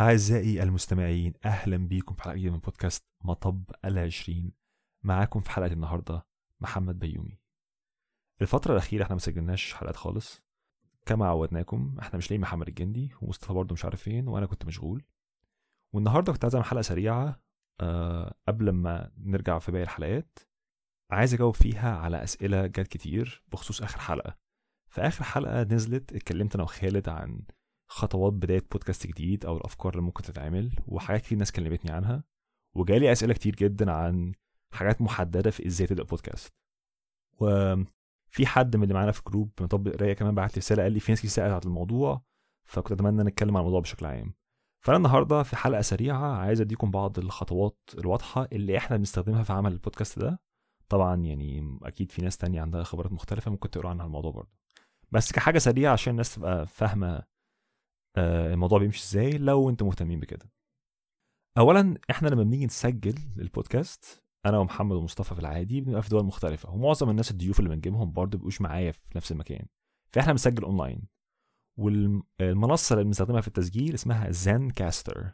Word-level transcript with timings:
أعزائي 0.00 0.62
المستمعين 0.62 1.34
أهلا 1.44 1.76
بيكم 1.76 2.14
في 2.14 2.22
حلقة 2.22 2.34
جديدة 2.34 2.52
من 2.52 2.58
بودكاست 2.58 3.04
مطب 3.24 3.64
العشرين. 3.84 4.52
معاكم 5.02 5.40
في 5.40 5.50
حلقة 5.50 5.72
النهاردة 5.72 6.26
محمد 6.60 6.98
بيومي. 6.98 7.38
الفترة 8.42 8.72
الأخيرة 8.72 9.02
إحنا 9.02 9.14
ما 9.14 9.20
سجلناش 9.20 9.74
حلقات 9.74 9.96
خالص. 9.96 10.42
كما 11.06 11.26
عودناكم 11.26 11.96
إحنا 12.00 12.16
مش 12.16 12.24
لاقيين 12.24 12.40
محمد 12.40 12.68
الجندي 12.68 13.14
ومصطفى 13.22 13.52
برضه 13.52 13.72
مش 13.72 13.84
عارف 13.84 14.02
فين 14.02 14.28
وأنا 14.28 14.46
كنت 14.46 14.64
مشغول. 14.64 15.04
والنهاردة 15.92 16.32
كنت 16.32 16.44
عايز 16.44 16.54
أعمل 16.54 16.66
حلقة 16.66 16.82
سريعة 16.82 17.40
أه 17.80 18.34
قبل 18.48 18.70
ما 18.70 19.12
نرجع 19.18 19.58
في 19.58 19.72
باقي 19.72 19.82
الحلقات. 19.84 20.38
عايز 21.10 21.34
أجاوب 21.34 21.54
فيها 21.54 21.96
على 21.96 22.22
أسئلة 22.22 22.66
جت 22.66 22.88
كتير 22.88 23.44
بخصوص 23.48 23.82
آخر 23.82 23.98
حلقة. 23.98 24.36
في 24.88 25.00
آخر 25.00 25.24
حلقة 25.24 25.62
نزلت 25.62 26.12
اتكلمت 26.12 26.54
أنا 26.54 26.64
وخالد 26.64 27.08
عن 27.08 27.42
خطوات 27.88 28.32
بداية 28.32 28.62
بودكاست 28.72 29.06
جديد 29.06 29.46
أو 29.46 29.56
الأفكار 29.56 29.92
اللي 29.92 30.02
ممكن 30.02 30.22
تتعمل 30.22 30.72
وحاجات 30.86 31.20
كتير 31.22 31.38
ناس 31.38 31.52
كلمتني 31.52 31.90
عنها 31.90 32.24
وجالي 32.74 33.12
أسئلة 33.12 33.34
كتير 33.34 33.56
جدا 33.56 33.92
عن 33.92 34.32
حاجات 34.72 35.02
محددة 35.02 35.50
في 35.50 35.66
إزاي 35.66 35.86
تبدأ 35.86 36.02
بودكاست 36.02 36.54
وفي 37.40 38.46
حد 38.46 38.76
من 38.76 38.82
اللي 38.82 38.94
معانا 38.94 39.12
في 39.12 39.22
جروب 39.26 39.50
مطبق 39.60 39.92
قراية 39.92 40.12
كمان 40.12 40.34
بعت 40.34 40.50
لي 40.56 40.58
رسالة 40.58 40.82
قال 40.82 40.92
لي 40.92 41.00
في 41.00 41.12
ناس 41.12 41.18
كتير 41.18 41.30
سألت 41.30 41.52
عن 41.52 41.60
الموضوع 41.64 42.22
فكنت 42.68 42.92
أتمنى 42.92 43.22
نتكلم 43.22 43.56
عن 43.56 43.60
الموضوع 43.60 43.80
بشكل 43.80 44.06
عام. 44.06 44.34
فأنا 44.84 44.96
النهاردة 44.96 45.42
في 45.42 45.56
حلقة 45.56 45.80
سريعة 45.82 46.36
عايز 46.36 46.60
أديكم 46.60 46.90
بعض 46.90 47.18
الخطوات 47.18 47.78
الواضحة 47.98 48.48
اللي 48.52 48.76
إحنا 48.78 48.96
بنستخدمها 48.96 49.42
في 49.42 49.52
عمل 49.52 49.72
البودكاست 49.72 50.18
ده. 50.18 50.40
طبعا 50.88 51.16
يعني 51.16 51.78
أكيد 51.82 52.12
في 52.12 52.22
ناس 52.22 52.36
تانية 52.36 52.60
عندها 52.60 52.82
خبرات 52.82 53.12
مختلفة 53.12 53.50
ممكن 53.50 53.70
تقروا 53.70 53.90
عنها 53.90 54.06
الموضوع 54.06 54.30
برضه. 54.30 54.50
بس 55.10 55.32
كحاجة 55.32 55.58
سريعة 55.58 55.92
عشان 55.92 56.10
الناس 56.10 56.34
تبقى 56.34 56.66
فاهمة 56.66 57.08
آه، 57.16 57.26
الموضوع 58.18 58.78
بيمشي 58.78 59.02
إزاي 59.04 59.38
لو 59.38 59.70
أنتم 59.70 59.86
مهتمين 59.86 60.20
بكده. 60.20 60.50
اولا 61.58 61.98
إحنا 62.10 62.28
لما 62.28 62.42
بنيجي 62.42 62.66
نسجل 62.66 63.14
البودكاست 63.38 64.22
أنا 64.46 64.58
ومحمد 64.58 64.96
ومصطفى 64.96 65.34
في 65.34 65.40
العادي 65.40 65.80
بنبقى 65.80 66.02
في 66.02 66.08
دول 66.08 66.24
مختلفة 66.24 66.70
ومعظم 66.70 67.10
الناس 67.10 67.30
الضيوف 67.30 67.58
اللي 67.58 67.70
بنجيبهم 67.70 68.12
برضه 68.12 68.38
بيبقوش 68.38 68.60
معايا 68.60 68.92
في 68.92 69.00
نفس 69.16 69.32
المكان. 69.32 69.66
فإحنا 70.12 70.32
بنسجل 70.32 70.62
أونلاين. 70.64 71.02
والمنصه 71.78 72.92
اللي 72.92 73.04
بنستخدمها 73.04 73.40
في 73.40 73.48
التسجيل 73.48 73.94
اسمها 73.94 74.30
Zencastr 74.30 75.30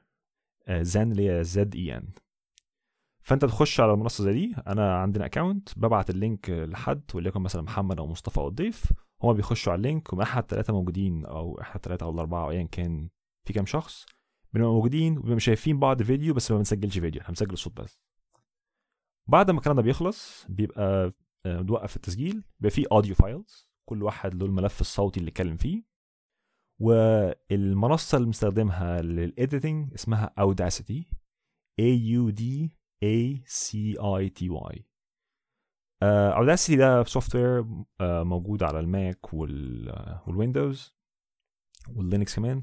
Zen 0.70 1.12
اللي 1.12 1.30
هي 1.30 1.44
Z 1.44 1.74
E 1.74 1.96
N 1.96 2.08
فأنت 3.24 3.44
تخش 3.44 3.80
على 3.80 3.92
المنصة 3.92 4.24
زي 4.24 4.32
دي 4.32 4.54
أنا 4.66 4.94
عندنا 4.98 5.26
account 5.26 5.78
ببعت 5.78 6.10
ال 6.10 6.18
link 6.18 6.50
لحد 6.50 7.02
وليكن 7.14 7.40
مثلا 7.40 7.62
محمد 7.62 7.98
أو 7.98 8.06
مصطفى 8.06 8.38
أو 8.38 8.48
الضيف 8.48 8.92
هما 9.22 9.32
بيخشوا 9.32 9.72
على 9.72 9.78
ال 9.78 9.85
link 9.85 10.12
ومن 10.12 10.22
احد 10.22 10.42
الثلاثه 10.42 10.72
موجودين 10.72 11.26
أو 11.26 11.60
احد 11.60 11.74
الثلاثه 11.74 12.06
أو 12.06 12.10
الأربعة 12.10 12.44
أو 12.44 12.50
ايا 12.50 12.62
كان 12.62 13.08
في 13.46 13.52
كام 13.52 13.66
شخص 13.66 14.06
بنبقى 14.52 14.70
موجودين 14.70 15.18
وبنبقى 15.18 15.40
شايفين 15.40 15.78
بعض 15.80 16.02
فيديو 16.02 16.34
بس 16.34 16.50
ما 16.50 16.56
بنسجلش 16.58 16.98
فيديو 16.98 17.20
إحنا 17.20 17.28
بنسجل 17.32 17.52
الصوت 17.52 17.80
بس. 17.80 18.00
بعد 19.28 19.50
ما 19.50 19.58
الكلام 19.58 19.76
ده 19.76 19.82
بيخلص 19.82 20.46
بيبقى 20.48 21.12
بنوقف 21.46 21.96
التسجيل 21.96 22.44
بيبقى 22.60 22.70
فيه 22.70 22.84
audio 22.92 23.14
files 23.14 23.68
كل 23.88 24.02
واحد 24.02 24.34
له 24.34 24.46
الملف 24.46 24.80
الصوتي 24.80 25.20
اللي 25.20 25.28
اتكلم 25.30 25.56
فيه 25.56 25.82
والمنصة 26.80 28.16
اللي 28.16 28.26
بنستخدمها 28.26 29.02
لل 29.02 29.23
editing 29.23 29.94
اسمها 29.94 30.34
Audacity 30.38 31.06
A 31.80 31.84
U 32.18 32.32
D 32.34 32.42
A 33.04 33.44
C 33.48 33.96
I 33.98 34.30
T 34.40 34.48
Y. 34.50 34.91
Audacity 36.02 36.76
ده 36.76 37.04
software 37.04 37.64
موجود 38.00 38.62
على 38.62 38.80
ال 38.80 38.94
Mac 38.94 39.34
وال 39.34 39.70
Windows 39.70 40.94
وال 41.96 42.08
Linux 42.08 42.36
كمان. 42.36 42.62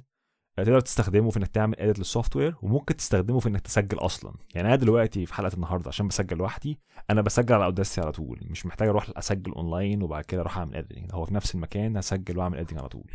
تقدر 0.57 0.79
تستخدمه 0.79 1.29
في 1.29 1.37
إنك 1.37 1.47
تعمل 1.47 1.79
edit 1.79 1.99
لل 1.99 2.35
software 2.35 2.55
وممكن 2.61 2.95
تستخدمه 2.95 3.39
في 3.39 3.49
إنك 3.49 3.61
تسجل 3.61 3.97
أصلا. 3.97 4.33
يعني 4.55 4.67
أنا 4.67 4.75
دلوقتي 4.75 5.25
في 5.25 5.33
حلقة 5.33 5.53
النهارده 5.53 5.87
عشان 5.87 6.07
بسجل 6.07 6.37
لوحدي 6.37 6.79
أنا 7.09 7.21
بسجل 7.21 7.55
على 7.55 7.65
Audacity 7.65 8.02
على 8.01 8.11
طول. 8.11 8.39
مش 8.49 8.65
محتاج 8.65 8.87
أروح 8.87 9.09
أسجل 9.17 9.51
اونلاين 9.51 10.03
وبعد 10.03 10.25
كده 10.25 10.41
أروح 10.41 10.58
أعمل 10.58 10.75
editing 10.75 11.11
هو 11.14 11.25
في 11.25 11.33
نفس 11.33 11.55
المكان 11.55 11.97
هسجل 11.97 12.37
وأعمل 12.37 12.58
editing 12.58 12.80
على 12.80 12.89
طول. 12.89 13.11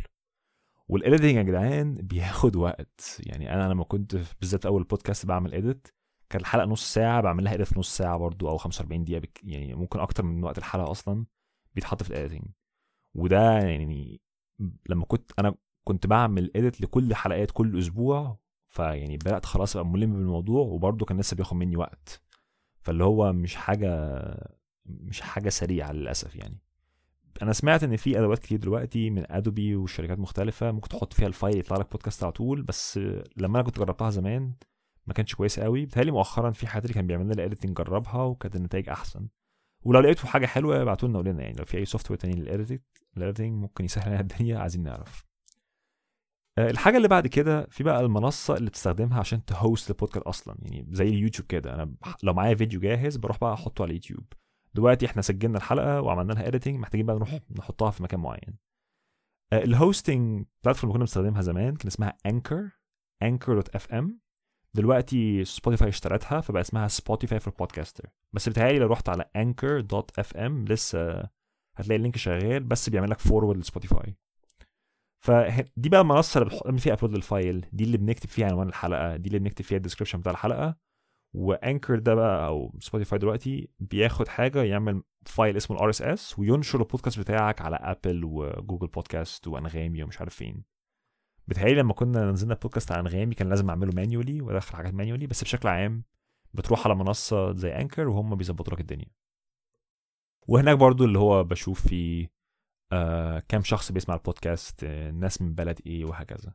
وال 0.87 0.98
editing 0.98 1.35
يا 1.35 1.41
جدعان 1.41 1.95
بياخد 1.95 2.55
وقت. 2.55 3.17
يعني 3.19 3.53
أنا 3.53 3.69
لما 3.73 3.83
كنت 3.83 4.17
بالذات 4.39 4.65
أول 4.65 4.83
بودكاست 4.83 5.25
بعمل 5.25 5.53
edit 5.53 5.87
كان 6.35 6.41
الحلقة 6.41 6.65
نص 6.65 6.93
ساعة 6.93 7.21
بعمل 7.21 7.43
لها 7.43 7.53
edit 7.53 7.77
نص 7.77 7.97
ساعة 7.97 8.17
برضو 8.17 8.49
أو 8.49 8.57
45 8.57 9.03
دقيقة 9.03 9.19
بك 9.19 9.41
يعني 9.43 9.73
ممكن 9.73 9.99
أكتر 9.99 10.23
من 10.23 10.43
وقت 10.43 10.57
الحلقة 10.57 10.91
أصلا 10.91 11.25
بيتحط 11.75 12.03
في 12.03 12.09
ال 12.09 12.14
editing 12.14 12.47
وده 13.13 13.57
يعني 13.57 14.21
لما 14.89 15.05
كنت 15.05 15.31
أنا 15.39 15.55
كنت 15.83 16.07
بعمل 16.07 16.51
edit 16.55 16.81
لكل 16.81 17.15
حلقات 17.15 17.51
كل 17.51 17.79
أسبوع 17.79 18.37
فيعني 18.69 19.17
بدأت 19.17 19.45
خلاص 19.45 19.75
أبقى 19.77 19.91
ملم 19.91 20.13
بالموضوع 20.13 20.61
وبرضه 20.61 21.05
كان 21.05 21.19
لسه 21.19 21.35
بياخد 21.35 21.57
مني 21.57 21.77
وقت. 21.77 22.21
فاللي 22.81 23.03
هو 23.03 23.33
مش 23.33 23.55
حاجة 23.55 24.21
مش 24.85 25.21
حاجة 25.21 25.49
سريعة 25.49 25.91
للأسف 25.91 26.35
يعني. 26.35 26.59
أنا 27.41 27.53
سمعت 27.53 27.83
إن 27.83 27.95
في 27.97 28.19
أدوات 28.19 28.39
كتير 28.39 28.59
دلوقتي 28.59 29.09
من 29.09 29.31
Adobe 29.31 29.75
وشركات 29.75 30.19
مختلفة 30.19 30.71
ممكن 30.71 30.89
تحط 30.89 31.13
فيها 31.13 31.27
ال 31.27 31.33
file 31.33 31.59
يطلع 31.59 31.77
لك 31.77 31.91
بودكاست 31.91 32.23
على 32.23 32.31
طول 32.31 32.61
بس 32.61 32.97
لما 33.37 33.59
أنا 33.59 33.63
كنت 33.63 33.79
جربتها 33.79 34.09
زمان 34.09 34.53
ما 35.07 35.13
كانش 35.13 35.35
كويسه 35.35 35.63
قوي. 35.63 35.85
بتهيألي 35.85 36.11
مؤخرا 36.11 36.51
في 36.51 36.77
اللي 36.77 36.93
كان 36.93 37.07
بيعمل 37.07 37.23
لنا 37.23 37.33
ال 37.33 37.38
editing 37.38 37.77
جربها 37.77 38.23
وكانت 38.23 38.55
النتائج 38.55 38.89
أحسن. 38.89 39.27
ولو 39.83 39.99
لقيتوا 39.99 40.29
حاجة 40.29 40.45
حلوة 40.45 40.81
ابعتوا 40.81 41.09
لنا 41.09 41.17
قولنا 41.17 41.43
يعني 41.43 41.55
لو 41.57 41.65
في 41.65 41.77
أي 41.77 41.85
software 41.85 42.19
تاني 42.19 42.35
لل 43.15 43.23
editing 43.23 43.53
ممكن 43.53 43.85
يسهل 43.85 44.11
لنا 44.11 44.19
الدنيا 44.19 44.59
عايزين 44.59 44.83
نعرف. 44.83 45.25
الحاجة 46.59 46.97
اللي 46.97 47.07
بعد 47.07 47.27
كده 47.27 47.65
في 47.65 47.83
بقى 47.83 48.01
المنصة 48.01 48.57
اللي 48.57 48.69
بتستخدمها 48.69 49.19
عشان 49.19 49.45
ت 49.45 49.54
host 49.54 49.89
البودكاست 49.89 50.27
أصلا 50.27 50.55
يعني 50.61 50.87
زي 50.91 51.09
اليوتيوب 51.09 51.47
كده. 51.47 51.73
أنا 51.73 51.95
لو 52.23 52.33
معايا 52.33 52.55
فيديو 52.55 52.79
جاهز 52.79 53.17
بروح 53.17 53.39
بقى 53.39 53.53
أحطه 53.53 53.81
على 53.81 53.89
اليوتيوب. 53.89 54.33
دلوقتي 54.73 55.05
إحنا 55.05 55.21
سجلنا 55.21 55.57
الحلقة 55.57 56.01
وعملنا 56.01 56.33
لها 56.33 56.47
editing 56.47 56.79
محتاجين 56.79 57.05
بقى 57.05 57.15
نروح 57.15 57.39
نحطها 57.57 57.91
في 57.91 58.03
مكان 58.03 58.19
معين. 58.19 58.57
ال 59.53 59.65
hosting 59.65 60.45
platform 60.63 60.93
كنا 60.93 60.99
بنستخدمها 60.99 61.41
زمان 61.41 61.75
كان 61.75 61.87
اسمها 61.87 62.17
Anchor 63.23 63.53
dot 63.53 63.69
FM 63.69 64.19
دلوقتي 64.75 65.45
Spotify 65.45 65.89
اشترتها 65.89 66.41
فبقى 66.41 66.61
اسمها 66.61 66.87
Spotify 66.87 67.39
for 67.39 67.53
Podcasters 67.59 68.09
بس 68.33 68.49
بتهيألي 68.49 68.79
لو 68.79 68.87
رحت 68.87 69.09
على 69.09 69.25
Anchor 69.35 69.81
dot 69.81 70.19
FM 70.19 70.65
لسه 70.65 71.29
هتلاقي 71.77 71.97
ال 71.97 72.01
link 72.01 72.17
شغال 72.17 72.63
بس 72.63 72.89
بيعمل 72.89 73.09
لك 73.09 73.19
forward 73.19 73.57
ل 73.57 73.64
Spotify 73.64 74.15
فدي 75.25 75.89
بقى 75.89 76.01
المنصه 76.01 76.41
اللي 76.41 76.59
بنعمل 76.63 76.79
فيها 76.79 76.93
upload 76.93 77.13
لل 77.15 77.32
file 77.32 77.65
دي 77.71 77.83
اللي 77.83 77.97
بنكتب 77.97 78.29
فيها 78.29 78.47
عنوان 78.47 78.67
الحلقة. 78.67 79.15
دي 79.15 79.27
اللي 79.27 79.39
بنكتب 79.39 79.65
فيها 79.65 79.77
ال 79.77 79.81
description 79.81 80.19
بتاع 80.19 80.31
الحلقة. 80.31 80.75
و 81.35 81.44
Anchor 81.44 81.99
ده 81.99 82.15
بقى 82.15 82.47
أو 82.47 82.75
Spotify 82.79 83.19
دلوقتي 83.19 83.69
بياخد 83.79 84.27
حاجة 84.27 84.63
يعمل 84.63 85.03
file 85.25 85.57
اسمه 85.57 85.77
ال 85.77 85.89
RSS 85.89 86.39
وينشر 86.39 86.79
البودكاست 86.81 87.19
بتاعك 87.19 87.61
على 87.61 87.75
Apple 87.75 88.21
و 88.25 88.34
Google 88.34 88.87
Podcasts 88.87 89.47
وأنغامي 89.47 90.03
ومش 90.03 90.19
عارف 90.19 90.35
فين. 90.35 90.63
بتهيألي 91.47 91.75
لما 91.75 91.93
كنا 91.93 92.31
نزلنا 92.31 92.53
بودكاست 92.53 92.91
على 92.91 93.01
انغامي 93.01 93.35
كان 93.35 93.49
لازم 93.49 93.69
أعمله 93.69 93.91
مانيولي 93.95 94.41
وادخل 94.41 94.75
حاجات 94.75 94.93
مانيولي 94.93 95.27
بس 95.27 95.43
بشكل 95.43 95.67
عام 95.67 96.03
بتروح 96.53 96.85
على 96.87 96.95
منصة 96.95 97.53
زي 97.55 97.75
انكر 97.75 98.07
وهم 98.07 98.35
بيظبطوا 98.35 98.73
لك 98.73 98.79
الدنيا. 98.81 99.11
وهناك 100.47 100.77
برضو 100.77 101.05
اللي 101.05 101.19
هو 101.19 101.43
بشوف 101.43 101.87
في 101.87 102.29
آه 102.91 103.39
كام 103.47 103.63
شخص 103.63 103.91
بيسمع 103.91 104.15
البودكاست 104.15 104.83
آه 104.83 105.11
ناس 105.11 105.41
من 105.41 105.53
بلد 105.55 105.79
إيه 105.85 106.05
وهكذا. 106.05 106.53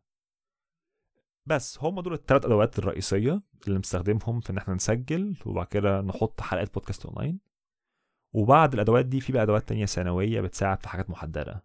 بس 1.46 1.78
هم 1.82 2.00
دول 2.00 2.12
الثلاث 2.14 2.44
أدوات 2.44 2.78
الرئيسية 2.78 3.42
اللي 3.66 3.78
بنستخدمهم 3.78 4.40
في 4.40 4.50
إن 4.50 4.58
إحنا 4.58 4.74
نسجل 4.74 5.36
وبعد 5.46 5.66
كده 5.66 6.00
نحط 6.00 6.40
حلقات 6.40 6.74
بودكاست 6.74 7.06
أونلاين. 7.06 7.40
وبعد 8.32 8.74
الأدوات 8.74 9.06
دي 9.06 9.20
في 9.20 9.32
بقى 9.32 9.42
أدوات 9.42 9.68
تانية 9.68 9.86
ثانوية 9.86 10.40
بتساعد 10.40 10.82
في 10.82 10.88
حاجات 10.88 11.10
محددة. 11.10 11.64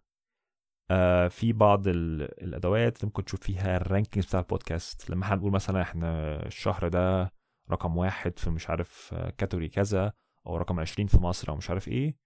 آه 0.90 1.28
في 1.28 1.52
بعض 1.52 1.88
الأدوات 1.88 3.04
ممكن 3.04 3.24
تشوف 3.24 3.40
فيها 3.40 3.76
ال 3.76 3.82
rankings 3.82 4.28
بتاع 4.28 4.40
البودكاست. 4.40 5.10
لما 5.10 5.24
إحنا 5.24 5.36
نقول 5.36 5.52
مثلا 5.52 5.82
إحنا 5.82 6.36
الشهر 6.46 6.88
ده 6.88 7.32
رقم 7.70 7.96
واحد 7.96 8.38
في 8.38 8.50
مش 8.50 8.70
عارف 8.70 9.14
category 9.38 9.68
كذا 9.68 10.12
أو 10.46 10.56
رقم 10.56 10.80
20 10.80 11.06
في 11.08 11.18
مصر 11.18 11.48
أو 11.50 11.56
مش 11.56 11.70
عارف 11.70 11.88
إيه 11.88 12.16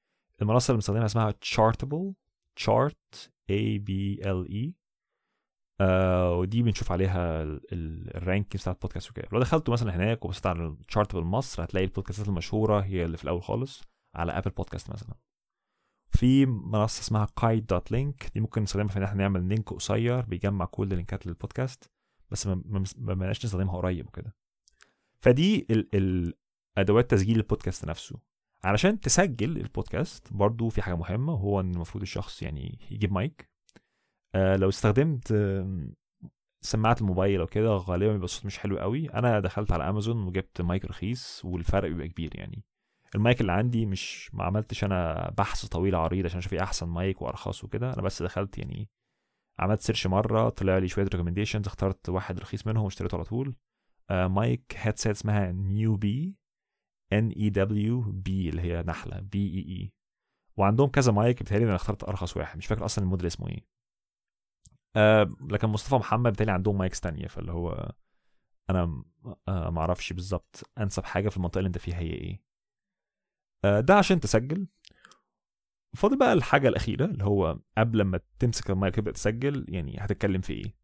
المنصة 0.43 0.71
اللي 0.71 0.77
بنستخدمها 0.77 1.07
اسمها 1.07 1.35
chart 2.61 3.29
a 3.53 3.79
b 3.79 3.91
l 4.25 4.49
e. 4.51 4.73
آه 5.81 6.35
ودي 6.35 6.63
بنشوف 6.63 6.93
عليها 6.93 7.43
ال 7.73 7.83
rankings 7.83 8.63
بتاع 8.63 8.73
البودكاست 8.73 9.11
وكده. 9.11 9.29
لو 9.33 9.41
دخلتوا 9.41 9.73
مثلا 9.75 9.97
هناك 9.97 10.25
وبصيت 10.25 10.47
على 10.47 10.77
chartable 10.93 11.15
مصر 11.15 11.65
هتلاقي 11.65 11.85
البودكاستات 11.85 12.29
المشهورة 12.29 12.81
هي 12.81 13.05
اللي 13.05 13.17
في 13.17 13.25
الأول 13.25 13.43
خالص 13.43 13.83
على 14.15 14.33
Apple 14.33 14.51
Podcasts 14.51 14.91
مثلا. 14.91 15.15
في 16.13 16.47
منصة 16.47 17.01
اسمها 17.01 17.25
Pod 17.25 17.67
dot 17.67 17.93
link. 17.93 18.31
دي 18.35 18.41
ممكن 18.41 18.63
نستخدمها 18.63 18.89
في 18.89 18.99
إن 18.99 19.03
إحنا 19.03 19.19
نعمل 19.19 19.49
link 19.49 19.73
قصير 19.73 20.21
بيجمع 20.21 20.65
كل 20.65 20.83
اللينكات 20.83 21.27
للبودكاست 21.27 21.91
بس 22.31 22.47
ما 22.47 22.85
بقناش 22.97 23.45
نستخدمها 23.45 23.77
قريب 23.77 24.07
وكده. 24.07 24.35
فدي 25.21 25.67
ال 25.71 25.89
ال 25.95 26.35
أدوات 26.79 27.11
تسجيل 27.11 27.37
البودكاست 27.37 27.85
نفسه. 27.85 28.19
علشان 28.65 29.01
تسجل 29.01 29.57
البودكاست 29.57 30.33
برضو 30.33 30.69
في 30.69 30.83
حاجة 30.83 30.95
مهمة 30.95 31.33
وهو 31.33 31.61
إن 31.61 31.71
المفروض 31.75 32.03
الشخص 32.03 32.43
يعني 32.43 32.79
يجيب 32.91 33.13
مايك. 33.13 33.51
آه 34.35 34.57
لو 34.57 34.69
استخدمت 34.69 35.33
آه 35.33 35.89
سماعات 36.63 37.01
الموبايل 37.01 37.41
أو 37.41 37.47
كده 37.47 37.77
غالبا 37.77 38.13
بيبقى 38.13 38.25
الصوت 38.25 38.47
مش 38.47 38.59
حلو 38.59 38.79
قوي. 38.79 39.11
أنا 39.11 39.41
دخلت 39.41 39.73
على 39.73 39.89
أمازون 39.89 40.27
وجبت 40.27 40.61
مايك 40.63 40.85
رخيص 40.85 41.45
والفرق 41.45 41.89
بيبقى 41.89 42.09
كبير 42.09 42.31
يعني. 42.37 42.65
المايك 43.15 43.41
اللي 43.41 43.53
عندي 43.53 43.87
مش 43.87 44.35
ما 44.35 44.45
عملتش 44.45 44.85
أنا 44.85 45.31
بحث 45.39 45.67
طويل 45.67 45.95
عريض 45.95 46.25
عشان 46.25 46.39
أشوف 46.39 46.53
إيه 46.53 46.63
أحسن 46.63 46.89
مايك 46.89 47.23
وأرخص 47.23 47.65
وكده. 47.65 47.93
أنا 47.95 48.03
بس 48.03 48.23
دخلت 48.23 48.59
يعني 48.59 48.89
عملت 49.59 49.81
search 49.81 50.07
مرة 50.07 50.49
طلع 50.49 50.79
لي 50.79 50.89
شوية 50.89 51.05
recommendations 51.05 51.67
اخترت 51.67 52.09
واحد 52.09 52.41
رخيص 52.41 52.67
منهم 52.67 52.85
واشتريته 52.85 53.15
على 53.15 53.25
طول. 53.25 53.55
آه 54.11 54.27
mic 54.27 54.75
headset 54.77 55.17
اسمها 55.17 55.53
NewBee 55.53 56.37
N 57.13 57.29
E 57.31 57.51
W 57.51 58.01
B 58.01 58.49
اللي 58.49 58.63
هي 58.63 58.83
نحلة 58.83 59.21
B 59.21 59.39
E 59.55 59.77
E 59.77 59.93
وعندهم 60.57 60.89
كذا 60.89 61.13
مايك 61.13 61.43
بتهيألي 61.43 61.65
أنا 61.65 61.75
اخترت 61.75 62.05
أرخص 62.05 62.37
واحد 62.37 62.59
مش 62.59 62.67
فاكر 62.67 62.85
أصلا 62.85 63.05
الموديل 63.05 63.27
اسمه 63.27 63.49
إيه. 63.49 63.67
آه 64.97 65.31
لكن 65.41 65.69
مصطفى 65.69 65.95
محمد 65.95 66.33
بتهيألي 66.33 66.53
عندهم 66.53 66.79
mics 66.79 67.01
تانية 67.01 67.27
فاللي 67.27 67.53
هو 67.53 67.93
أنا 68.71 69.05
آه 69.49 69.71
ما 69.71 69.81
أعرفش 69.81 70.13
بالظبط 70.13 70.71
أنسب 70.79 71.05
حاجة 71.05 71.29
في 71.29 71.37
المنطقة 71.37 71.59
اللي 71.59 71.67
أنت 71.69 71.79
فيها 71.79 71.99
هي 71.99 72.11
إيه. 72.13 72.50
ده 73.65 73.95
عشان 73.95 74.21
تسجل. 74.21 74.67
فاضل 75.97 76.19
بقى 76.19 76.33
الحاجة 76.33 76.69
الأخيرة 76.69 77.05
اللي 77.05 77.25
هو 77.25 77.59
قبل 77.79 78.03
ما 78.03 78.21
تمسك 78.39 78.71
المايك 78.71 78.95
تبدأ 78.95 79.11
تسجل 79.11 79.65
يعني 79.69 79.97
هتتكلم 80.01 80.41
في 80.41 80.53
إيه؟ 80.53 80.75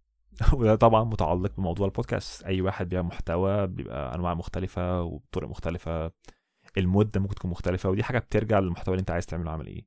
وده 0.58 0.74
طبعا 0.74 1.04
متعلق 1.04 1.56
بموضوع 1.56 1.86
البودكاست. 1.86 2.44
أي 2.44 2.60
واحد 2.60 2.88
بيعمل 2.88 3.08
محتوى 3.08 3.66
بيبقى 3.66 4.14
أنواع 4.14 4.34
مختلفة 4.34 5.02
وبطرق 5.02 5.48
مختلفة. 5.48 6.12
المده 6.78 7.20
ممكن 7.20 7.34
تكون 7.34 7.50
مختلفة 7.50 7.90
ودي 7.90 8.02
حاجة 8.02 8.18
بترجع 8.18 8.58
للمحتوى 8.58 8.94
اللي 8.94 9.00
أنت 9.00 9.10
عايز 9.10 9.26
تعمله 9.26 9.50
عامل 9.50 9.66
إيه. 9.66 9.86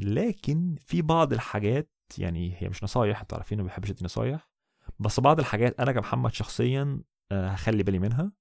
لكن 0.00 0.76
في 0.86 1.02
بعض 1.02 1.32
الحاجات 1.32 1.90
يعني 2.18 2.54
هي 2.58 2.68
مش 2.68 2.84
نصايح 2.84 3.20
أنتوا 3.20 3.38
عارفين 3.38 3.58
ما 3.58 3.64
بحبش 3.64 3.90
أدي 3.90 4.04
نصايح. 4.04 4.50
بس 4.98 5.20
بعض 5.20 5.38
الحاجات 5.38 5.80
أنا 5.80 5.92
كمحمد 5.92 6.32
شخصيا 6.32 7.00
أه 7.32 7.48
هخلي 7.48 7.82
بالي 7.82 7.98
منها. 7.98 8.32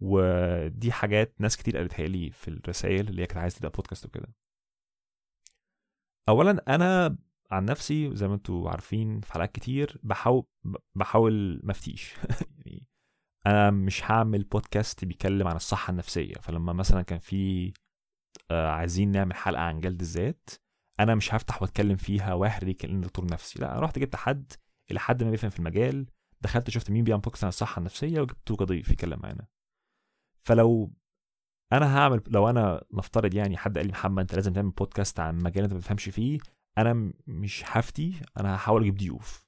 ودي 0.00 0.92
حاجات 0.92 1.34
ناس 1.40 1.56
كتير 1.56 1.76
قالتها 1.76 2.06
لي 2.06 2.30
في 2.30 2.48
الرسائل 2.48 3.08
اللي 3.08 3.22
هي 3.22 3.26
كانت 3.26 3.38
عايزة 3.38 3.56
تبدا 3.56 3.68
بودكاست 3.68 4.06
وكده. 4.06 4.28
اولا 6.28 6.74
أنا 6.74 7.16
عن 7.50 7.64
نفسي 7.64 8.16
زي 8.16 8.28
ما 8.28 8.34
أنتوا 8.34 8.70
عارفين 8.70 9.20
في 9.20 9.32
حلقات 9.32 9.52
كتير 9.52 10.00
بحاول 10.02 10.44
بحاول 10.94 11.60
ما 11.64 11.70
افتيش. 11.70 12.14
يعني 12.66 12.86
أنا 13.46 13.70
مش 13.70 14.10
هعمل 14.10 14.44
بودكاست 14.44 15.04
بيتكلم 15.04 15.48
عن 15.48 15.56
الصحة 15.56 15.90
النفسية. 15.90 16.34
فلما 16.34 16.72
مثلا 16.72 17.02
كان 17.02 17.18
في 17.18 17.72
آه 18.50 18.68
عايزين 18.70 19.10
نعمل 19.10 19.34
حلقة 19.34 19.62
عن 19.62 19.80
جلد 19.80 20.00
الذات 20.00 20.50
أنا 21.00 21.14
مش 21.14 21.34
هفتح 21.34 21.62
وأتكلم 21.62 21.96
فيها 21.96 22.34
واهري 22.34 22.74
كأني 22.74 23.00
دكتور 23.00 23.24
نفسي. 23.24 23.58
لا 23.60 23.80
رحت 23.80 23.98
جبت 23.98 24.16
حد 24.16 24.52
إلى 24.90 25.00
حد 25.00 25.22
ما 25.24 25.30
بيفهم 25.30 25.50
في 25.50 25.58
المجال 25.58 26.06
دخلت 26.40 26.70
شفت 26.70 26.90
مين 26.90 27.04
بيعمل 27.04 27.20
بودكاست 27.22 27.44
عن 27.44 27.48
الصحة 27.48 27.78
النفسية 27.78 28.20
وجبته 28.20 28.56
كضيف 28.56 28.90
يتكلم 28.90 29.20
معانا. 29.22 29.46
فلو 30.48 30.92
أنا 31.72 31.98
هعمل 31.98 32.22
لو 32.26 32.50
أنا 32.50 32.84
نفترض 32.92 33.34
يعني 33.34 33.56
حد 33.56 33.78
قال 33.78 33.86
لي 33.86 33.92
محمد 33.92 34.20
أنت 34.20 34.34
لازم 34.34 34.52
تعمل 34.52 34.70
بودكاست 34.70 35.20
عن 35.20 35.38
مجال 35.38 35.64
أنت 35.64 35.72
ما 35.72 35.78
بتفهمش 35.78 36.08
فيه. 36.08 36.38
أنا 36.78 37.12
مش 37.26 37.64
هفتي 37.66 38.20
أنا 38.40 38.54
هحاول 38.54 38.82
أجيب 38.82 38.96
ضيوف. 38.96 39.46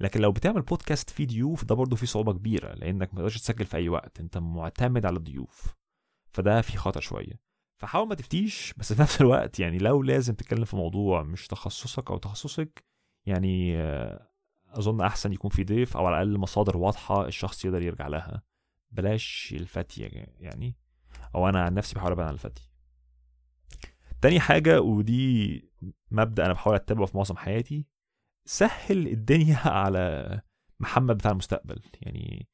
لكن 0.00 0.20
لو 0.20 0.32
بتعمل 0.32 0.62
بودكاست 0.62 1.10
فيه 1.10 1.26
ضيوف 1.26 1.64
ده 1.64 1.74
برضه 1.74 1.96
فيه 1.96 2.06
صعوبة 2.06 2.32
كبيرة 2.32 2.74
لأنك 2.74 3.14
ما 3.14 3.18
تقدرش 3.20 3.38
تسجل 3.40 3.64
في 3.64 3.76
أي 3.76 3.88
وقت. 3.88 4.20
أنت 4.20 4.38
معتمد 4.38 5.06
على 5.06 5.16
الضيوف. 5.16 5.74
فده 6.32 6.60
فيه 6.60 6.78
خطر 6.78 7.00
شوية. 7.00 7.40
فحاول 7.80 8.08
ما 8.08 8.14
تفتيش 8.14 8.74
بس 8.76 8.92
في 8.92 9.02
نفس 9.02 9.20
الوقت 9.20 9.60
يعني 9.60 9.78
لو 9.78 10.02
لازم 10.02 10.34
تتكلم 10.34 10.64
في 10.64 10.76
موضوع 10.76 11.22
مش 11.22 11.46
تخصصك 11.46 12.10
أو 12.10 12.18
تخصصك 12.18 12.84
يعني 13.26 13.78
أظن 14.68 15.00
أحسن 15.00 15.32
يكون 15.32 15.50
في 15.50 15.64
ضيف 15.64 15.96
أو 15.96 16.06
على 16.06 16.22
الأقل 16.22 16.38
مصادر 16.38 16.76
واضحة 16.76 17.26
الشخص 17.26 17.64
يقدر 17.64 17.82
يرجع 17.82 18.06
لها. 18.08 18.42
بلاش 18.96 19.54
الفتي 19.56 20.02
يعني 20.40 20.76
أو 21.34 21.48
أنا 21.48 21.62
عن 21.62 21.74
نفسي 21.74 21.94
بحاول 21.94 22.12
أبعد 22.12 22.26
عن 22.26 22.34
الفتي. 22.34 22.70
تاني 24.20 24.40
حاجة 24.40 24.80
ودي 24.80 25.62
مبدأ 26.10 26.44
أنا 26.46 26.52
بحاول 26.52 26.76
أتبعه 26.76 27.06
في 27.06 27.16
معظم 27.16 27.36
حياتي 27.36 27.86
سهل 28.44 29.08
الدنيا 29.08 29.56
على 29.82 30.40
محمد 30.80 31.16
بتاع 31.16 31.30
المستقبل. 31.30 31.82
يعني 32.02 32.48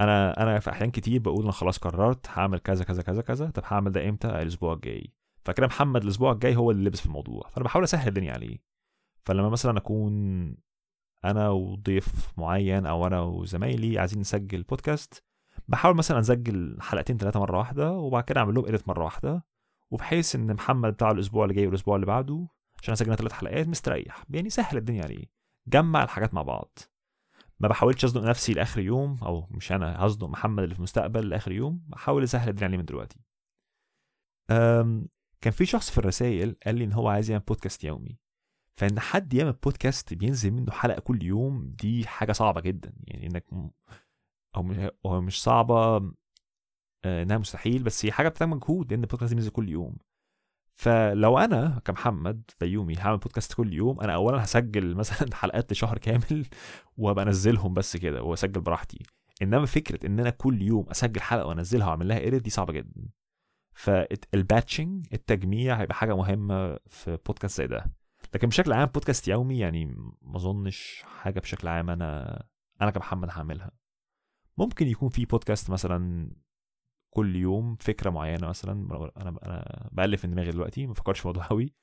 أنا 0.00 0.42
أنا 0.42 0.60
في 0.60 0.70
أحيان 0.70 0.90
كتير 0.90 1.20
بقول 1.20 1.42
أنا 1.42 1.52
خلاص 1.52 1.78
قررت 1.78 2.26
هعمل 2.28 2.58
كذا 2.58 2.84
كذا 2.84 3.02
كذا 3.02 3.22
كذا 3.22 3.50
طب 3.50 3.62
هعمل 3.66 3.92
ده 3.92 4.08
إمتى؟ 4.08 4.28
الأسبوع 4.28 4.72
الجاي. 4.72 5.12
فكده 5.44 5.66
محمد 5.66 6.02
الأسبوع 6.02 6.32
الجاي 6.32 6.56
هو 6.56 6.70
اللي 6.70 6.84
لبس 6.84 7.00
في 7.00 7.06
الموضوع. 7.06 7.48
فأنا 7.48 7.64
بحاول 7.64 7.84
أسهل 7.84 8.08
الدنيا 8.08 8.32
عليه. 8.32 8.58
فلما 9.24 9.48
مثلا 9.48 9.78
أكون 9.78 10.56
أنا 11.24 11.48
وضيف 11.50 12.32
معين 12.38 12.86
أو 12.86 13.06
أنا 13.06 13.20
وزمايلي 13.20 13.98
عايزين 13.98 14.20
نسجل 14.20 14.62
بودكاست 14.62 15.24
بحاول 15.68 15.96
مثلا 15.96 16.20
أسجل 16.20 16.76
حلقتين 16.80 17.16
ثلاثة 17.16 17.40
مرة 17.40 17.58
واحدة 17.58 17.92
وبعد 17.92 18.24
كده 18.24 18.40
أعمل 18.40 18.54
لهم 18.54 18.66
اديت 18.66 18.88
مرة 18.88 19.04
واحدة 19.04 19.44
وبحيث 19.90 20.34
إن 20.34 20.54
محمد 20.54 20.92
بتاع 20.92 21.10
الأسبوع 21.10 21.44
اللي 21.44 21.54
جاي 21.54 21.66
والأسبوع 21.66 21.94
اللي 21.94 22.06
بعده 22.06 22.48
عشان 22.82 22.92
أسجل 22.92 23.16
ثلاث 23.16 23.32
حلقات 23.32 23.68
مستريح. 23.68 24.24
يعني 24.30 24.50
سهل 24.50 24.76
الدنيا 24.76 25.04
عليه 25.04 25.24
جمع 25.66 26.02
الحاجات 26.02 26.34
مع 26.34 26.42
بعض. 26.42 26.78
ما 27.60 27.68
بحاولش 27.68 28.04
ازنق 28.04 28.22
نفسي 28.22 28.52
لآخر 28.52 28.80
يوم 28.80 29.18
أو 29.22 29.46
مش 29.50 29.72
أنا 29.72 30.06
هزنق 30.06 30.24
محمد 30.28 30.62
اللي 30.62 30.74
في 30.74 30.78
المستقبل 30.80 31.28
لآخر 31.28 31.52
يوم. 31.52 31.82
بحاول 31.88 32.22
أسهل 32.22 32.48
الدنيا 32.48 32.66
عليه 32.68 32.78
من 32.78 32.84
دلوقتي. 32.84 33.18
كان 35.40 35.52
في 35.52 35.66
شخص 35.66 35.90
في 35.90 35.98
الرسائل 35.98 36.56
قال 36.66 36.74
لي 36.74 36.84
إن 36.84 36.92
هو 36.92 37.08
عايز 37.08 37.30
يعمل 37.30 37.44
بودكاست 37.48 37.84
يومي. 37.84 38.18
فإن 38.76 39.00
حد 39.00 39.34
يعمل 39.34 39.52
بودكاست 39.52 40.14
بينزل 40.14 40.50
منه 40.50 40.72
حلقة 40.72 41.00
كل 41.00 41.22
يوم 41.22 41.74
دي 41.80 42.06
حاجة 42.06 42.32
صعبة 42.32 42.60
جدا. 42.60 42.92
يعني 43.04 43.26
إنك 43.26 43.44
أو 44.56 45.20
مش 45.20 45.42
صعبة 45.42 46.10
إنها 47.04 47.38
مستحيل 47.38 47.82
بس 47.82 48.04
هي 48.04 48.12
حاجة 48.12 48.28
بتحتاج 48.28 48.48
مجهود 48.48 48.90
لأن 48.92 49.02
البودكاست 49.02 49.34
بينزل 49.34 49.50
كل 49.50 49.68
يوم. 49.68 49.96
فلو 50.74 51.38
أنا 51.38 51.80
كمحمد 51.84 52.50
بيومي 52.60 52.96
هعمل 52.96 53.18
بودكاست 53.18 53.54
كل 53.54 53.72
يوم 53.72 54.00
أنا 54.00 54.14
اولا 54.14 54.44
هسجل 54.44 54.94
مثلا 54.96 55.34
حلقات 55.34 55.72
لشهر 55.72 55.98
كامل 55.98 56.46
وأبقى 56.98 57.24
أنزلهم 57.24 57.74
بس 57.74 57.96
كده 57.96 58.22
وأسجل 58.22 58.60
براحتي. 58.60 58.98
إنما 59.42 59.66
فكرة 59.66 60.06
إن 60.06 60.20
أنا 60.20 60.30
كل 60.30 60.62
يوم 60.62 60.86
أسجل 60.90 61.20
حلقة 61.20 61.46
وأنزلها 61.46 61.86
وأعمل 61.86 62.08
لها 62.08 62.18
edit 62.18 62.42
دي 62.42 62.50
صعبة 62.50 62.72
جدا. 62.72 63.08
فال 63.74 64.00
batching 64.00 65.06
التجميع 65.12 65.80
هيبقى 65.80 65.94
حاجة 65.94 66.16
مهمة 66.16 66.78
في 66.86 67.18
بودكاست 67.26 67.56
زي 67.58 67.66
ده. 67.66 67.90
لكن 68.34 68.48
بشكل 68.48 68.72
عام 68.72 68.86
بودكاست 68.86 69.28
يومي 69.28 69.58
يعني 69.58 69.86
ما 70.22 70.36
أظنش 70.36 71.02
حاجة 71.06 71.40
بشكل 71.40 71.68
عام 71.68 71.90
أنا 71.90 72.42
أنا 72.82 72.90
كمحمد 72.90 73.28
هعملها. 73.30 73.70
ممكن 74.58 74.86
يكون 74.86 75.08
في 75.08 75.24
بودكاست 75.24 75.70
مثلا 75.70 76.30
كل 77.14 77.36
يوم 77.36 77.76
فكرة 77.76 78.10
معينة 78.10 78.48
مثلا. 78.48 78.72
أنا 79.16 79.38
أنا 79.42 79.88
بألف 79.92 80.24
من 80.24 80.30
دماغي 80.30 80.50
دلوقتي 80.50 80.86
ما 80.86 80.94
فكرش 80.94 81.20
في 81.20 81.28
موضوع 81.28 81.46
قوي 81.46 81.74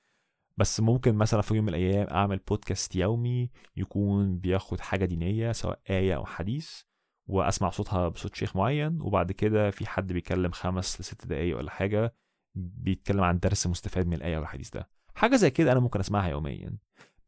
بس 0.58 0.80
ممكن 0.80 1.16
مثلا 1.16 1.42
في 1.42 1.56
يوم 1.56 1.66
من 1.66 1.70
الأيام 1.70 2.08
أعمل 2.08 2.38
بودكاست 2.38 2.96
يومي 2.96 3.50
يكون 3.76 4.38
بياخد 4.38 4.80
حاجة 4.80 5.06
دينية 5.06 5.52
سواء 5.52 5.80
آية 5.90 6.16
أو 6.16 6.26
حديث 6.26 6.82
وأسمع 7.30 7.70
صوتها 7.70 8.08
بصوت 8.08 8.36
شيخ 8.36 8.56
معين. 8.56 9.02
وبعد 9.02 9.32
كده 9.32 9.72
في 9.72 9.88
حد 9.88 10.14
بيتكلم 10.14 10.52
خمس 10.52 11.02
لست 11.02 11.28
دقايق 11.28 11.58
ولا 11.58 11.72
حاجة 11.72 12.16
بيتكلم 12.56 13.22
عن 13.24 13.40
درس 13.40 13.68
مستفاد 13.68 14.08
من 14.08 14.14
الآية 14.14 14.38
أو 14.38 14.42
الحديث 14.42 14.70
ده. 14.70 14.90
حاجة 15.16 15.36
زي 15.36 15.50
كده 15.50 15.72
أنا 15.72 15.80
ممكن 15.80 16.00
أسمعها 16.00 16.30
يوميا. 16.30 16.78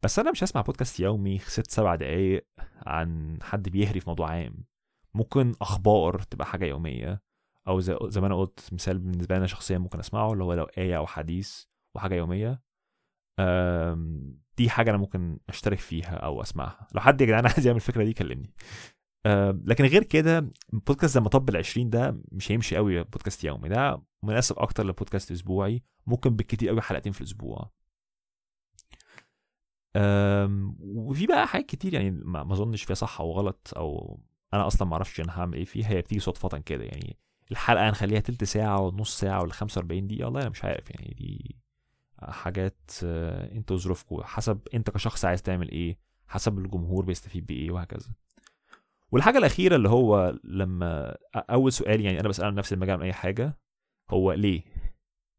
بس 0.02 0.18
أنا 0.18 0.30
مش 0.30 0.44
هسمع 0.44 0.62
بودكاست 0.62 1.00
يومي 1.00 1.38
ست 1.38 1.70
سبع 1.70 1.94
دقايق 1.94 2.46
عن 2.86 3.38
حد 3.42 3.68
بيهري 3.68 4.00
في 4.00 4.10
موضوع 4.10 4.30
عام. 4.30 4.64
ممكن 5.18 5.54
أخبار 5.60 6.18
تبقى 6.22 6.46
حاجة 6.46 6.64
يومية 6.64 7.22
أو 7.68 7.80
زي, 7.80 7.98
زي 8.02 8.20
ما 8.20 8.26
أنا 8.26 8.36
قلت 8.40 8.68
مثال 8.72 8.98
بالنسبة 8.98 9.34
لي 9.34 9.38
أنا 9.38 9.46
شخصيا 9.46 9.78
ممكن 9.78 9.98
أسمعه 9.98 10.32
اللي 10.32 10.44
هو 10.44 10.52
لو 10.54 10.64
آية 10.64 10.96
أو 10.96 11.06
حديث 11.06 11.64
وحاجة 11.94 12.14
يومية. 12.14 12.62
دي 14.56 14.70
حاجة 14.70 14.90
أنا 14.90 14.98
ممكن 14.98 15.38
أشترك 15.48 15.78
فيها 15.78 16.14
أو 16.16 16.42
أسمعها. 16.42 16.88
لو 16.94 17.00
حد 17.00 17.20
يا 17.20 17.26
جدعان 17.26 17.46
عايز 17.52 17.66
يعمل 17.66 17.76
الفكرة 17.76 18.04
دي 18.04 18.12
كلمني. 18.12 18.52
لكن 19.64 19.84
غير 19.84 20.02
كده 20.04 20.50
بودكاست 20.72 21.14
زي 21.14 21.20
مطب 21.20 21.48
العشرين 21.48 21.90
ده 21.90 22.20
مش 22.32 22.52
هيمشي 22.52 22.76
قوي 22.76 23.04
بودكاست 23.04 23.44
يومي. 23.44 23.68
ده 23.68 24.02
مناسب 24.24 24.58
أكتر 24.58 24.86
لبودكاست 24.86 25.32
أسبوعي 25.32 25.82
ممكن 26.06 26.36
بالكتير 26.36 26.68
قوي 26.68 26.80
حلقتين 26.80 27.12
في 27.12 27.20
الأسبوع. 27.20 27.70
وفي 30.80 31.26
بقى 31.26 31.46
حاجات 31.46 31.66
كتير 31.66 31.94
يعني 31.94 32.10
ما 32.10 32.52
أظنش 32.52 32.82
فيها 32.84 32.94
صح 32.94 33.20
أو 33.20 33.32
غلط 33.32 33.72
أو 33.76 34.20
أنا 34.54 34.66
أصلا 34.66 34.88
ما 34.88 34.94
أعرفش 34.94 35.20
أنا 35.20 35.40
هعمل 35.40 35.54
إيه 35.54 35.64
فيها. 35.64 35.88
هي 35.88 36.00
بتيجي 36.00 36.20
صدفة 36.20 36.58
كده 36.58 36.84
يعني 36.84 37.16
الحلقة 37.50 37.88
هنخليها 37.88 38.20
تلت 38.20 38.44
ساعة 38.44 38.80
ونص 38.80 39.18
ساعة 39.20 39.42
ولا 39.42 39.52
45 39.52 40.06
دقيقة 40.06 40.24
والله 40.24 40.40
أنا 40.40 40.48
مش 40.50 40.64
عارف 40.64 40.90
يعني 40.90 41.14
دي 41.18 41.56
حاجات 42.22 42.90
أنتوا 43.02 43.76
ظروفكم 43.76 44.22
حسب 44.22 44.60
أنت 44.74 44.90
كشخص 44.90 45.24
عايز 45.24 45.42
تعمل 45.42 45.70
إيه 45.70 45.98
حسب 46.26 46.58
الجمهور 46.58 47.04
بيستفيد 47.04 47.46
بإيه 47.46 47.70
وهكذا. 47.70 48.10
والحاجة 49.12 49.38
الأخيرة 49.38 49.76
اللي 49.76 49.88
هو 49.88 50.38
لما 50.44 51.16
أول 51.36 51.72
سؤال 51.72 52.00
يعني 52.00 52.20
أنا 52.20 52.28
بسال 52.28 52.54
نفسي 52.54 52.74
لما 52.74 52.94
أجي 52.94 53.04
أي 53.04 53.12
حاجة 53.12 53.58
هو 54.10 54.32
ليه؟ 54.32 54.62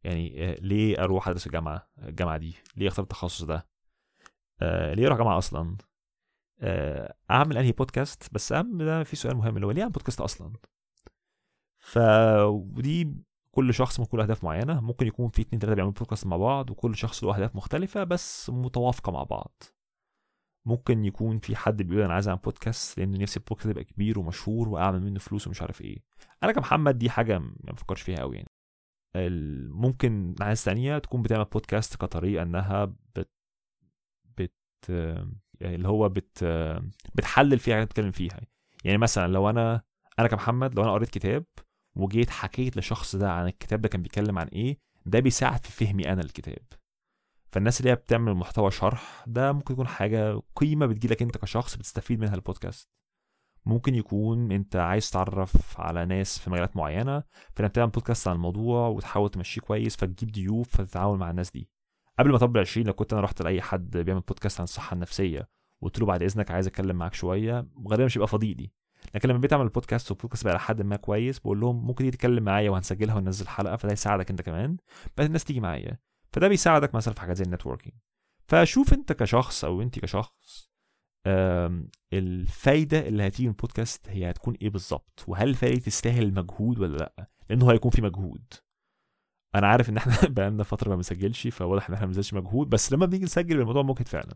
يعني 0.03 0.55
ليه 0.61 1.03
أروح 1.03 1.27
أدرس 1.27 1.47
الجامعة 1.47 1.89
الجامعة 2.03 2.37
دي؟ 2.37 2.55
ليه 2.77 2.87
أختار 2.87 3.03
التخصص 3.03 3.43
ده؟ 3.43 3.67
ليه 4.61 5.07
أروح 5.07 5.17
جامعه 5.17 5.37
أصلا؟ 5.37 5.61
آه، 5.61 5.75
أعمل 7.31 7.57
أنهي 7.57 7.71
بودكاست 7.71 8.33
بس 8.33 8.51
اهم 8.51 8.77
ده 8.83 9.03
في 9.03 9.15
سؤال 9.15 9.35
مهم 9.37 9.55
اللي 9.55 9.67
هو 9.67 9.71
ليه 9.71 9.81
أعمل 9.81 9.91
بودكاست 9.93 10.21
أصلا؟ 10.21 10.53
ف 11.79 11.97
ودي 12.47 13.13
كل 13.51 13.73
شخص 13.73 13.99
من 13.99 14.05
كل 14.05 14.21
أهداف 14.21 14.43
معينة 14.43 14.81
ممكن 14.81 15.07
يكون 15.07 15.29
في 15.29 15.41
اتنين 15.41 15.59
تلاتة 15.59 15.75
بيعملوا 15.75 15.93
بودكاست 15.93 16.25
مع 16.27 16.37
بعض 16.37 16.69
وكل 16.69 16.95
شخص 16.95 17.23
له 17.23 17.35
أهداف 17.35 17.55
مختلفة 17.55 18.03
بس 18.03 18.49
متوافقة 18.49 19.11
مع 19.11 19.23
بعض. 19.23 19.63
ممكن 20.65 21.05
يكون 21.05 21.39
في 21.39 21.55
حد 21.55 21.81
بيقول 21.81 22.03
أنا 22.03 22.13
عايز 22.13 22.27
أعمل 22.27 22.39
بودكاست 22.41 22.97
لأن 22.99 23.11
نفسي 23.21 23.39
البودكاست 23.39 23.69
يبقى 23.69 23.83
كبير 23.83 24.19
ومشهور 24.19 24.69
وأعمل 24.69 25.01
منه 25.01 25.19
فلوس 25.19 25.47
ومش 25.47 25.61
عارف 25.61 25.81
إيه. 25.81 25.97
أنا 26.43 26.51
كمحمد 26.51 26.97
دي 26.97 27.09
حاجة 27.09 27.39
ما 27.39 27.55
بفكرش 27.73 28.01
فيها 28.01 28.19
قوي 28.19 28.35
يعني. 28.35 28.49
ممكن 29.69 30.35
ناس 30.39 30.63
تانية 30.63 30.97
تكون 30.97 31.21
بتعمل 31.21 31.45
بودكاست 31.45 31.95
كطريقة 31.95 32.43
إنها 32.43 32.85
بت 33.15 33.31
بت 34.37 34.53
اللي 35.61 35.87
هو 35.87 36.09
بت 36.09 36.43
بتحلل 37.15 37.59
فيها 37.59 37.73
حاجات 37.75 37.87
بتتكلم 37.87 38.11
فيها. 38.11 38.39
يعني 38.85 38.97
مثلا 38.97 39.27
لو 39.27 39.49
أنا 39.49 39.81
أنا 40.19 40.27
كمحمد 40.27 40.75
لو 40.75 40.83
أنا 40.83 40.91
قريت 40.91 41.09
كتاب 41.09 41.45
وجيت 41.95 42.29
حكيت 42.29 42.77
لشخص 42.77 43.15
ده 43.15 43.31
عن 43.31 43.47
الكتاب 43.47 43.81
ده 43.81 43.87
كان 43.89 44.01
بيتكلم 44.01 44.39
عن 44.39 44.47
إيه 44.47 44.77
ده 45.05 45.19
بيساعد 45.19 45.65
في 45.65 45.85
فهمي 45.85 46.13
أنا 46.13 46.21
الكتاب 46.21 46.61
فالناس 47.51 47.79
اللي 47.79 47.91
هي 47.91 47.95
بتعمل 47.95 48.33
محتوى 48.33 48.71
شرح 48.71 49.23
ده 49.27 49.51
ممكن 49.51 49.73
يكون 49.73 49.87
حاجة 49.87 50.41
قيمة 50.55 50.85
بتجيلك 50.85 51.21
أنت 51.21 51.37
كشخص 51.37 51.75
بتستفيد 51.75 52.19
منها 52.19 52.35
البودكاست. 52.35 52.89
ممكن 53.65 53.95
يكون 53.95 54.51
أنت 54.51 54.75
عايز 54.75 55.09
تعرف 55.11 55.79
على 55.79 56.05
ناس 56.05 56.39
في 56.39 56.49
مجالات 56.49 56.77
معينة 56.77 57.23
فأنت 57.55 57.69
بتعمل 57.71 57.91
بودكاست 57.91 58.27
عن 58.27 58.35
الموضوع 58.35 58.87
وتحاول 58.87 59.29
تمشيه 59.29 59.61
كويس 59.61 59.95
فتجيب 59.95 60.31
ضيوف 60.31 60.69
فتتعامل 60.77 61.17
مع 61.17 61.29
الناس 61.29 61.51
دي. 61.51 61.69
قبل 62.19 62.29
ما 62.29 62.35
اطبق 62.35 62.59
20 62.59 62.87
لو 62.87 62.93
كنت 62.93 63.13
أنا 63.13 63.21
رحت 63.21 63.41
لأي 63.41 63.61
حد 63.61 63.97
بيعمل 63.97 64.21
بودكاست 64.21 64.59
عن 64.59 64.63
الصحة 64.63 64.93
النفسية 64.93 65.49
وقلت 65.81 65.99
له 65.99 66.05
بعد 66.05 66.23
إذنك 66.23 66.51
عايز 66.51 66.67
أتكلم 66.67 66.95
معاك 66.95 67.13
شوية 67.13 67.67
غالبا 67.87 68.05
مش 68.05 68.17
هيبقى 68.17 68.27
فاضي 68.27 68.53
لي. 68.53 68.71
لكن 69.15 69.29
لما 69.29 69.39
بقيت 69.39 69.53
أعمل 69.53 69.69
بودكاست 69.69 70.11
والبودكاست 70.11 70.45
بقى 70.45 70.55
لحد 70.55 70.81
ما 70.81 70.95
كويس 70.95 71.39
بقول 71.39 71.59
لهم 71.59 71.75
ممكن 71.87 71.95
تيجي 72.03 72.11
تتكلم 72.11 72.43
معايا 72.43 72.69
وهنسجلها 72.69 73.15
وننزل 73.15 73.47
حلقة 73.47 73.75
فده 73.75 73.93
يساعدك 73.93 74.29
أنت 74.29 74.41
كمان 74.41 74.77
بس 75.17 75.25
الناس 75.25 75.43
تيجي 75.43 75.59
معايا. 75.59 75.97
فده 76.33 76.47
بيساعدك 76.47 76.95
مثلا 76.95 77.13
في 77.13 77.21
حاجات 77.21 77.37
زي 77.37 77.43
ال 77.43 77.48
networking. 77.48 77.95
فشوف 78.47 78.93
أنت 78.93 79.13
كشخص 79.13 79.65
أو 79.65 79.81
أنت 79.81 79.99
كشخص 79.99 80.69
الفايدة 82.13 83.07
اللي 83.07 83.27
هتيجي 83.27 83.43
من 83.47 83.53
البودكاست 83.53 84.09
هي 84.09 84.29
هتكون 84.29 84.55
إيه 84.61 84.69
بالظبط؟ 84.69 85.23
وهل 85.27 85.49
الفايدة 85.49 85.79
تستاهل 85.79 86.23
المجهود 86.23 86.79
ولا 86.79 86.97
لأ؟ 86.97 87.29
لأنه 87.49 87.71
هيكون 87.71 87.91
في 87.91 88.01
مجهود. 88.01 88.43
أنا 89.55 89.67
عارف 89.67 89.89
إن 89.89 89.97
إحنا 89.97 90.13
بقالنا 90.35 90.63
فترة 90.63 90.89
ما 90.89 90.95
بنسجلش 90.95 91.47
فواضح 91.47 91.87
إن 91.89 91.93
إحنا 91.93 92.05
ما 92.05 92.11
بنزلش 92.11 92.33
مجهود 92.33 92.69
بس 92.69 92.93
لما 92.93 93.05
بنيجي 93.05 93.23
نسجل 93.23 93.59
الموضوع 93.59 93.81
ممكن 93.81 94.03
فعلا. 94.03 94.35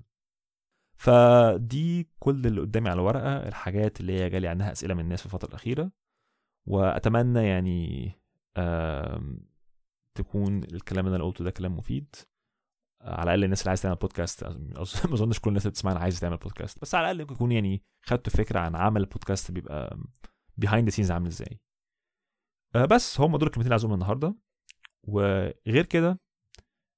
فدي 0.95 2.09
كل 2.19 2.47
اللي 2.47 2.61
قدامي 2.61 2.89
على 2.89 2.99
الورقه 2.99 3.47
الحاجات 3.47 3.99
اللي 4.01 4.13
هي 4.13 4.29
جالي 4.29 4.47
عنها 4.47 4.71
أسئلة 4.71 4.93
من 4.93 4.99
الناس 4.99 5.19
في 5.19 5.25
الفترة 5.25 5.49
الأخيرة. 5.49 5.91
وأتمنى 6.67 7.47
يعني 7.47 8.11
تكون 10.15 10.63
الكلام 10.63 11.05
اللي 11.05 11.15
أنا 11.15 11.25
قلته 11.25 11.43
ده 11.43 11.51
كلام 11.51 11.77
مفيد. 11.77 12.15
على 13.01 13.23
الأقل 13.23 13.43
الناس 13.43 13.61
اللي 13.61 13.69
عايزة 13.69 13.83
تعمل 13.83 13.95
بودكاست 13.95 14.43
ما 14.43 14.81
أظنش 15.13 15.39
كل 15.39 15.49
الناس 15.49 15.63
اللي 15.63 15.71
بتسمعنا 15.71 15.99
عايزة 15.99 16.19
تعمل 16.19 16.37
بودكاست 16.37 16.81
بس 16.81 16.95
على 16.95 17.11
الأقل 17.11 17.31
يكون 17.33 17.51
يعني 17.51 17.83
خدتوا 18.05 18.33
فكرة 18.33 18.59
عن 18.59 18.75
عمل 18.75 19.01
البودكاست 19.01 19.51
بيبقى 19.51 19.97
behind 20.57 20.89
the 20.89 20.95
scenes 20.95 21.11
عامل 21.11 21.27
إزاي. 21.27 21.59
آه، 22.75 22.85
بس 22.85 23.19
هم 23.21 23.37
دول 23.37 23.47
الكلمتين 23.47 23.61
اللي 23.61 23.73
عايزهم 23.73 23.93
النهارده. 23.93 24.35
وغير 25.07 25.85
كده 25.89 26.19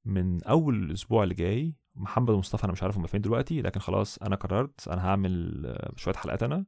من 0.06 0.44
أول 0.44 0.76
الأسبوع 0.84 1.24
اللي 1.24 1.36
جاي 1.36 1.74
محمد 1.96 2.30
ومصطفى 2.30 2.64
أنا 2.64 2.72
مش 2.72 2.84
عارف 2.84 2.98
هم 2.98 3.08
فين 3.08 3.22
دلوقتي 3.22 3.62
لكن 3.62 3.80
خلاص 3.80 4.18
أنا 4.18 4.36
قررت 4.36 4.88
أنا 4.88 5.06
هعمل 5.08 5.92
شوية 5.96 6.14
حلقات 6.16 6.44
أنا. 6.44 6.66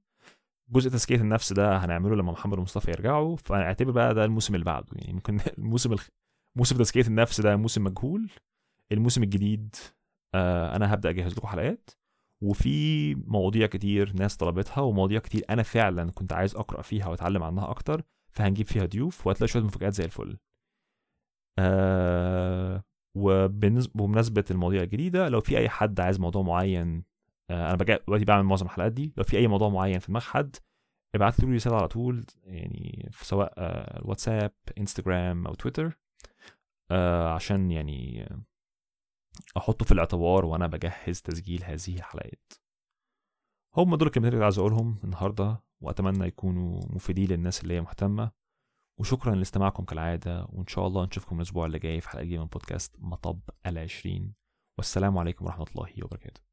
جزء 0.69 0.89
تزكية 0.89 1.15
النفس 1.15 1.53
ده 1.53 1.77
هنعمله 1.77 2.15
لما 2.15 2.31
محمد 2.31 2.59
ومصطفى 2.59 2.91
يرجعوا. 2.91 3.35
فاعتبر 3.35 3.91
بقى 3.91 4.13
ده 4.13 4.25
الموسم 4.25 4.55
اللي 4.55 4.65
بعده. 4.65 4.87
يعني 4.95 5.13
ممكن 5.13 5.39
الموسم 5.57 5.93
الخ... 5.93 6.07
موسم 6.55 6.77
تزكية 6.77 7.07
النفس 7.07 7.41
ده 7.41 7.55
موسم 7.55 7.83
مجهول. 7.83 8.29
الموسم 8.91 9.23
الجديد 9.23 9.75
آه 10.35 10.75
أنا 10.75 10.93
هبدأ 10.93 11.09
أجهز 11.09 11.33
لكم 11.37 11.47
حلقات. 11.47 11.89
وفي 12.41 13.15
مواضيع 13.15 13.67
كتير 13.67 14.13
ناس 14.13 14.37
طلبتها 14.37 14.81
ومواضيع 14.81 15.19
كتير 15.19 15.45
أنا 15.49 15.63
فعلا 15.63 16.11
كنت 16.11 16.33
عايز 16.33 16.55
أقرأ 16.55 16.81
فيها 16.81 17.07
وأتعلم 17.07 17.43
عنها 17.43 17.69
أكتر. 17.69 18.01
فهنجيب 18.31 18.67
فيها 18.67 18.85
ضيوف 18.85 19.27
وهتلاقي 19.27 19.47
شوية 19.47 19.63
مفاجآت 19.63 19.93
زي 19.93 20.05
الفل. 20.05 20.37
آه 21.59 22.83
وبمناسبة 23.17 24.45
المواضيع 24.51 24.83
الجديدة 24.83 25.29
لو 25.29 25.41
في 25.41 25.57
أي 25.57 25.69
حد 25.69 25.99
عايز 25.99 26.19
موضوع 26.19 26.41
معين 26.41 27.03
آه 27.49 27.73
أنا 27.73 27.75
دلوقتي 28.07 28.25
بعمل 28.25 28.43
معظم 28.43 28.65
الحلقات 28.65 28.91
دي 28.91 29.13
لو 29.17 29.23
في 29.23 29.37
أي 29.37 29.47
موضوع 29.47 29.69
معين 29.69 29.99
في 29.99 30.07
دماغ 30.07 30.21
حد 30.23 30.55
ابعت 31.15 31.39
لي 31.39 31.55
رسالة 31.55 31.75
على 31.75 31.87
طول 31.87 32.25
يعني 32.43 33.09
في 33.11 33.25
سواء 33.25 33.53
آه 33.57 34.01
واتساب 34.05 34.53
إنستجرام 34.77 35.47
أو 35.47 35.53
تويتر 35.53 35.97
عشان 37.35 37.71
يعني 37.71 38.29
أحطه 39.57 39.85
في 39.85 39.91
الاعتبار 39.91 40.45
وأنا 40.45 40.67
بجهز 40.67 41.21
تسجيل 41.21 41.63
هذه 41.63 41.95
الحلقات. 41.95 42.53
هم 43.77 43.95
دول 43.95 44.07
الكلمتين 44.07 44.33
اللي 44.33 44.43
عايز 44.43 44.59
أقولهم 44.59 44.97
النهارده 45.03 45.63
وأتمنى 45.81 46.27
يكونوا 46.27 46.81
مفيدين 46.89 47.27
للناس 47.29 47.63
اللي 47.63 47.73
هي 47.73 47.81
مهتمة. 47.81 48.31
وشكرا 48.99 49.35
لاستماعكم 49.35 49.85
كالعادة 49.85 50.47
وإن 50.49 50.67
شاء 50.67 50.87
الله 50.87 51.05
نشوفكم 51.05 51.37
الأسبوع 51.37 51.65
اللي 51.65 51.79
جاي 51.79 52.01
في 52.01 52.09
حلقة 52.09 52.23
جديدة 52.23 52.41
من 52.41 52.47
بودكاست 52.47 52.95
مطب 52.99 53.39
العشرين 53.65 54.33
والسلام 54.77 55.17
عليكم 55.17 55.45
ورحمة 55.45 55.65
الله 55.75 55.93
وبركاته. 56.03 56.46